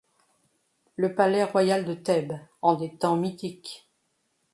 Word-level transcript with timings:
Le 0.95 1.13
palais 1.13 1.43
royal 1.43 1.85
de 1.85 1.93
Thèbes, 1.93 2.33
en 2.63 2.73
des 2.73 2.97
temps 2.97 3.17
mythiques. 3.17 3.87